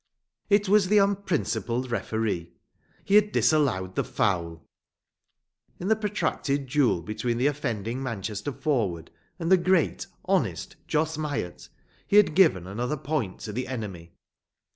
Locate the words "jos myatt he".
10.87-12.15